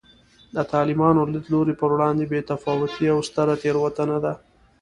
[0.55, 4.33] د طالباني لیدلوري پر وړاندې بې تفاوتي یوه ستره تېروتنه ده